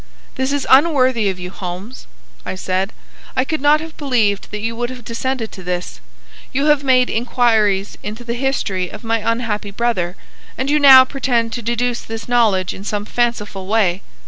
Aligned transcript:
"This 0.33 0.51
is 0.51 0.65
unworthy 0.67 1.29
of 1.29 1.37
you, 1.37 1.51
Holmes," 1.51 2.07
I 2.43 2.55
said. 2.55 2.91
"I 3.35 3.45
could 3.45 3.61
not 3.61 3.79
have 3.81 3.95
believed 3.97 4.49
that 4.49 4.57
you 4.61 4.75
would 4.75 4.89
have 4.89 5.05
descended 5.05 5.51
to 5.51 5.61
this. 5.61 5.99
You 6.51 6.65
have 6.65 6.83
made 6.83 7.07
inquires 7.07 7.99
into 8.01 8.23
the 8.23 8.33
history 8.33 8.89
of 8.91 9.03
my 9.03 9.19
unhappy 9.19 9.69
brother, 9.69 10.15
and 10.57 10.71
you 10.71 10.79
now 10.79 11.05
pretend 11.05 11.53
to 11.53 11.61
deduce 11.61 12.01
this 12.01 12.27
knowledge 12.27 12.73
in 12.73 12.83
some 12.83 13.05
fanciful 13.05 13.67
way. 13.67 14.01